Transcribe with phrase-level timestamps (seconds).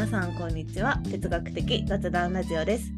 [0.00, 0.96] 皆さんこんにちは。
[1.10, 2.90] 哲学的雑談ラジオです。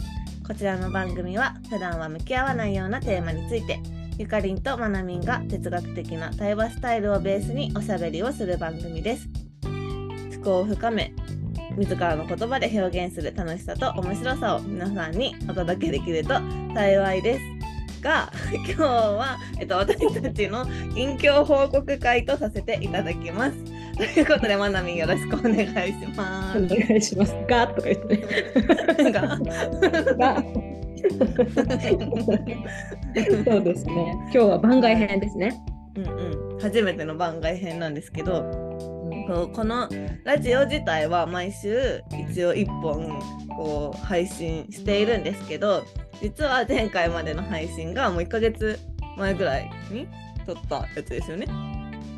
[0.46, 3.80] こちらの番組は普段は向き合わないようなテーマについて
[4.18, 9.29] ゆかりんとまなみんが哲学的な対話スタイルをベースにおしゃべりをする番組です。
[9.65, 11.12] 思考を深め
[11.77, 16.34] 自らの言葉で表現する楽しさと面白さを皆さんにお届けできると
[16.73, 18.00] 幸いです。
[18.00, 23.82] が 今日は、えっと、私たちの近況報告会とさせていただきます。
[23.96, 26.59] ということで、まなみんよろしくお願いします。
[26.59, 27.34] お願いします。
[27.48, 28.16] ガーとか言って
[29.05, 29.12] ね。
[29.12, 29.38] が？
[30.16, 30.42] ガ
[33.47, 34.14] そうですね。
[34.24, 35.60] 今日は番外編ですね。
[35.97, 38.50] うんうん、初めての番外編なんですけど、
[39.28, 39.88] そうこの
[40.24, 43.20] ラジオ自体は毎週一応1本
[43.56, 45.84] こう配信しているんですけど
[46.20, 48.78] 実は前回までの配信がもう1ヶ月
[49.19, 50.09] 前ぐらいに
[50.47, 51.47] 撮ったやつですよね。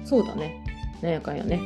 [0.05, 0.64] そうだね。
[1.05, 1.61] なんやかんやね。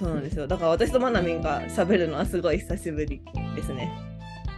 [0.00, 3.22] そうなんですよだから私とまなみんが喋るのはすごい久しぶり
[3.54, 3.92] ですね。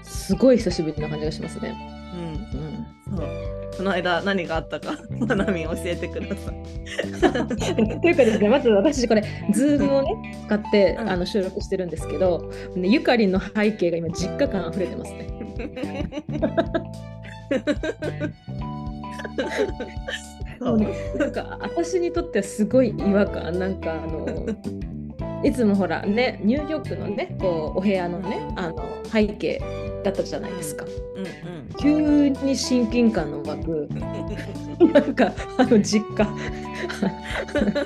[0.03, 1.77] すごい久しぶりな感じがしますね。
[2.15, 3.17] うん、うん。
[3.17, 3.29] そう
[3.77, 8.01] この間何があったか まなみん教えてください。
[8.01, 15.27] というかですね、まず私これ、ズームをね、使って、うんあの収録してるんですけど、ね、ゆかりんの背景が今、実家感溢れてますね。
[20.63, 20.79] そう
[21.19, 23.59] なんか私にとってはすごい違和感。
[23.59, 24.27] なんかあの
[25.45, 29.61] いつもほらねニューヨークのねこうお部屋のねあの背景
[30.05, 30.85] だったじゃないですか。
[31.17, 33.89] うん急に親近感の湧く。
[34.93, 36.29] なんかあの実家。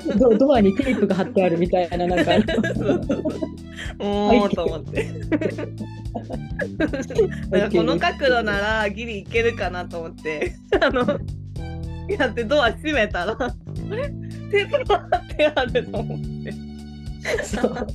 [0.17, 2.31] ドドアにテープが貼ってあるみたいななんか。
[3.99, 5.07] おーと思って。
[7.71, 10.53] この角度ならギリいけるかなと思って。
[10.81, 11.19] あの
[12.09, 13.55] やってドア閉めたらあ
[13.95, 14.09] れ？
[14.49, 16.53] テープが貼ってあると思って。
[17.43, 17.87] そう。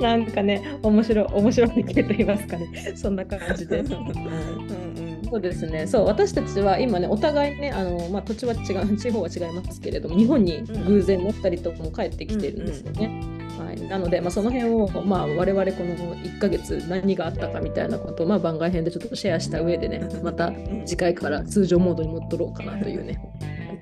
[0.00, 2.92] なんかね面白い面白い系と言いますかね。
[2.96, 3.80] そんな感じで。
[3.80, 5.04] うんうん。
[5.34, 5.86] そうですね。
[5.86, 8.56] そう、私たちは今ね、お互いね、あの、まあ、土地は違
[8.88, 13.20] う、地方は違いますけれども、日本に偶然ね、二、人とも帰ってきてるんですよね。
[13.58, 20.52] はい、なので、まあ、その辺を、まあ、我々この1ヶ月何があったかみたいなことを、まあ、番外編でちょっとシェアした上でね、また
[20.84, 23.18] 次回から通常モードに戻ろうかなというね、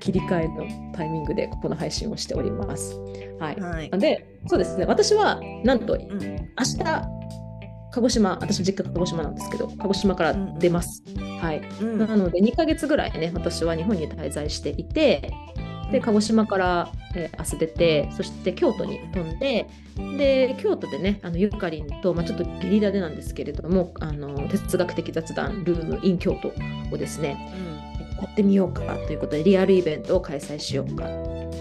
[0.03, 2.99] 切り替えのタイミングでここの配信をしております。
[3.39, 3.59] はい。
[3.59, 3.89] はい。
[3.91, 6.77] で、そうですね、私はなんと明うん日、
[7.91, 11.03] 鹿児島、私実家鹿児島なんですけど、鹿児島から出ます。
[11.39, 11.61] はい。
[11.81, 15.31] うんなので2ヶ月ぐらいね私は日本に滞在していて
[15.91, 19.67] で鹿児島から、えー明日出てそして京都に飛んで
[20.17, 26.51] で京都でねあのゆかりんと、まあ、ちょっとゲリラでなんですけれどもあの哲学的雑談ルーム in 京都
[26.93, 27.37] をですね
[28.23, 31.05] やってみようかということでリアルイベントを開催しようか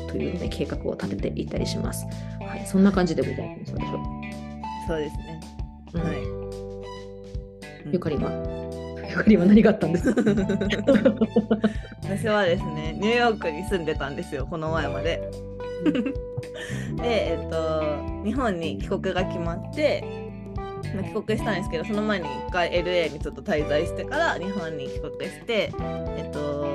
[0.09, 2.07] という、ね、計画を立てていたりします。
[2.41, 3.73] はい、そんな感じでございます。
[3.75, 3.99] 私は。
[4.87, 5.41] そうですね。
[5.95, 6.17] うんはい。
[7.93, 8.31] ゆかりんは？
[9.09, 10.15] ゆかりんは何があったんです？
[10.15, 10.23] か
[12.05, 15.21] 私はですねニューヨークに住んでたんですよこの前まで。
[16.97, 20.22] でえっと日本に帰国が決まって
[20.91, 25.73] ま帰国したんですけどその前に一回 LA にちょっと滞在してから日本に帰国して
[26.17, 26.73] えっと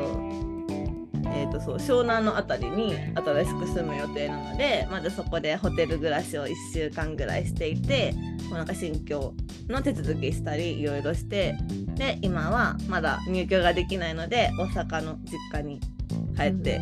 [1.25, 8.13] えっとそう湘南の辺りに新しく住む予定なのでまずそこでホテル暮らしを1週間ぐらいしていて
[8.49, 9.33] こうなんか新居
[9.67, 11.55] の手続きしたりいろいろして
[11.95, 15.79] で今はまだ入居ができないので大阪の実家に
[16.35, 16.81] 帰って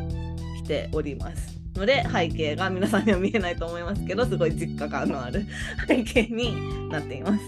[0.58, 1.55] きております。
[1.76, 5.46] ので背景が皆さんには見えないと思いますけどすごい実家感のある
[5.88, 7.44] 背景になっています。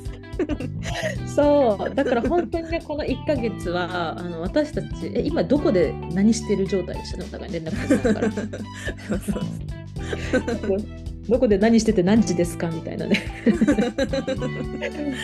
[1.35, 8.29] そうだから本当にねこの1ヶ月はあの私たちえ今どこで何してる状態でしたねお互い連絡取りながら
[11.27, 13.21] どこで何してて何時ですかみたいなね。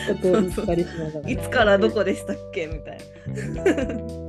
[0.08, 1.30] ことを言ったりしながら。
[1.30, 2.98] いつからどこでしたっけみたい
[3.54, 4.23] な。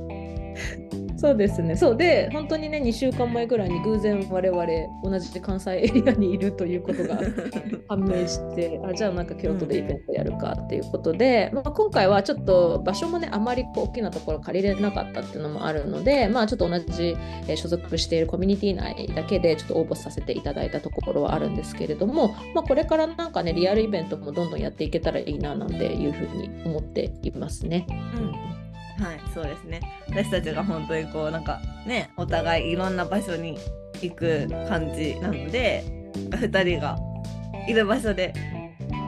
[1.16, 1.76] そうですね。
[1.76, 4.66] そうで本当にね2週間前ぐらいに偶然我々
[5.02, 7.18] 同じ関西エリアにいるということが
[7.88, 17.16] 判明してあじゃあなんか京都でイベントやるかっていうことで、まあ、今回はちょっと場所もねあまりこう大きなところ借りれなかったっていうのもあるのでまあちょっと同じ、
[17.48, 27.86] えー所属しているコミュニティ内だけでちょっと応募させていただいたところはあるんですけれども、まあ、これからなんかねリアルイベントもどんどんやっていけたらいいななんていうふうに思っていますね。
[27.88, 28.65] うん、
[28.98, 29.80] はい、そうですね。
[30.08, 33.58] 私たちが本当にこうなんかね、お互いいろんな場所に
[34.00, 35.84] 行く感じなので、
[36.30, 36.98] なんか二人が
[37.68, 38.32] いる場所で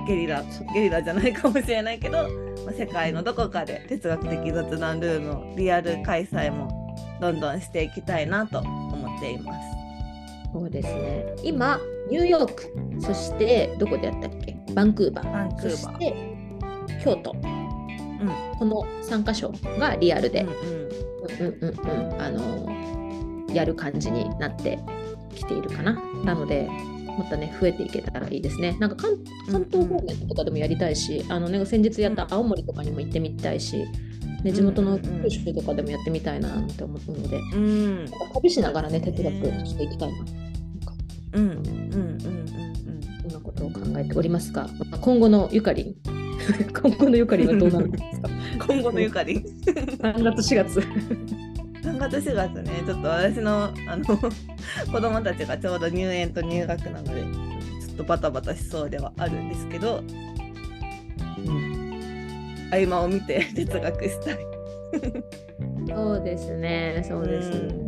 [0.07, 0.43] ゲリラ
[0.75, 2.29] ゲリラじゃないかもしれないけど、
[2.65, 9.59] まあ世界のどこかで哲学的雑談ルームをリアル開催もどんどんしていきたいなと思っています。
[10.53, 11.25] そうですね。
[11.43, 11.81] 今、
[12.11, 14.57] ニューヨーク、そしてどこでやったっけ？
[14.75, 16.15] バンクーバー、バンクーバーそして
[17.05, 17.68] 京都、うん
[18.59, 21.69] この3カ所がリアルで、うんうんうん。
[21.69, 22.89] うんうんあの
[23.55, 24.79] やる感じになって
[25.35, 25.95] きているかな。
[26.25, 26.69] なので、
[27.19, 28.77] またね、増えていけたらいいですね。
[28.79, 29.19] なんか関
[29.51, 33.85] 関東方面とかでもやりたいし、あのね、先日やった青森とかにも行ってみたいし、
[34.45, 38.07] ね、地元の九州とかでもやってみたいなって思うので、うん。
[38.35, 39.35] 旅しながらね、哲学
[39.67, 40.19] していきたいな。
[40.19, 40.33] なんか
[41.33, 42.49] うんうんうんうん。
[43.23, 45.95] そんなことを考えておりますが、まあ今後のゆかりん、
[46.83, 48.29] 今後のゆかりんはどうなるんですか？
[48.29, 48.31] う
[48.75, 54.05] ん今後のゆかり ?3 月、4月？3月4月ねちょっと私のあの
[54.93, 57.23] 子供たちがちょうど入園と入学なので
[57.87, 60.03] ちょっとバタバタしそうではあるんですけど
[62.71, 64.39] 合間を見て 哲学したい。
[65.89, 67.57] そうですね、そうですね。
[67.57, 67.88] うん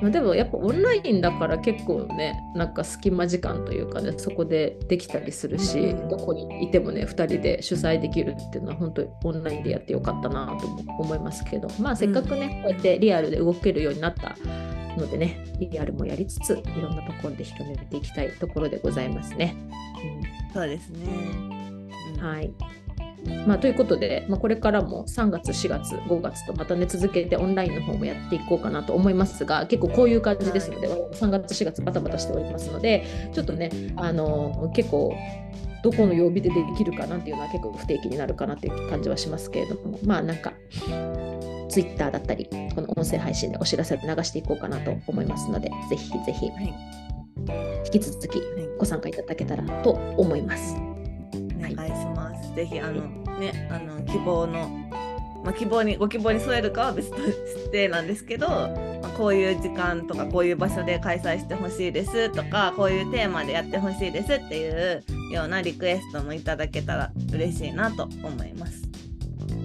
[0.00, 14.36] まあ、でもやっぱオンラインだから結構ねなんか隙間時間というかねそこでできたりするし、うんどこにいてもね2人で主催できるっていうのは本当にオンラインでやってよかったなとも思いますけどまあせっかくね、こうやってリアルで動けるようになった
[14.98, 19.56] のでねリアルもやりつついろんなところで広めていきたいところでございますね。
[20.52, 21.06] そうですね。
[22.14, 22.52] うん、はい
[23.46, 35.14] まあ、ということで、まあ、これからも3月、4月、5月とまたね続けてオンラインの方もやっていこうかなと思いますが結構こういう感じですので、我々も3月、4月バタバタしておりますのでちょっとねあの結構
[35.82, 40.54] どこの曜日でできるかなっていうのは結構不定期になるかなっていう感じはしますけれどもまあなんか
[41.68, 47.04] ツイッターだったりこの音声配信でお知らせで流していこうかなと思いますのでぜひぜひはい。
[47.84, 48.42] 引き続き
[48.78, 50.76] ご参加いただけたらと思います。
[50.76, 52.13] お願い
[52.54, 53.02] ぜひあの
[53.38, 54.68] ねあの希望の
[55.44, 68.82] まあ希望にご希望に添えるかは別としてなんですけど、まあ、こういう時間とかこういう場所で開催してほしいですとかこういうテーマでやってほしいですっていうようなリクエストもいただけたら嬉しいなと思います。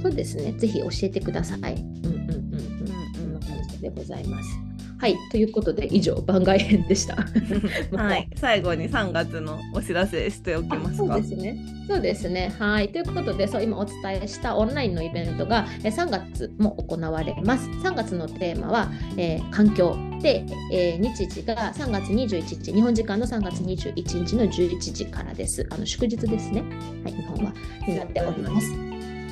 [0.01, 0.53] そうですね。
[0.53, 1.59] ぜひ教えてください。
[1.59, 2.53] うんうんうんうん。
[2.53, 4.68] うんそんな感じでございます。
[4.99, 5.15] はい。
[5.31, 7.15] ということで、以上、番外編でした。
[7.95, 11.15] はい、最後に3月のお知らせしておきますか。
[11.15, 11.57] そうですね。
[11.87, 12.53] そうですね。
[12.59, 12.89] はい。
[12.89, 17.69] ということで、そう今お伝えしたオンラインのイベントがえー3月も行われます。
[17.69, 23.93] 3月のテーマは、えー環境で、えー日時が3月21日、日本時間の3月21
[24.25, 25.65] 日の11時からです。
[25.69, 26.61] あの祝日ですね。
[27.05, 27.53] はい、日本は
[27.87, 28.69] になっております。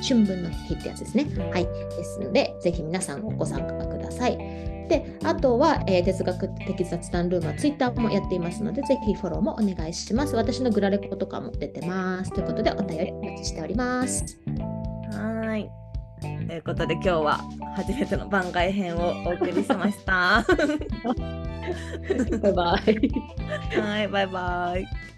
[0.02, 1.26] 春分の日ってやつですね。
[1.52, 1.64] はい。
[1.64, 4.77] ですので、ぜひ皆さんご参加ください。
[4.88, 10.34] で、あとは、えー哲学的雑談ルームはツイッターもやっていますので、ぜひフォローもお願いします。
[10.34, 12.32] 私のグラレコとかも出てます。
[12.32, 14.38] ということで、お便りお待ちしております。
[15.12, 15.70] はーい。
[16.20, 17.40] ということで今日は
[17.76, 20.44] 初めての番外編をお送りしました。
[22.42, 23.80] バイバイ。
[23.80, 25.17] はい、バイバイ。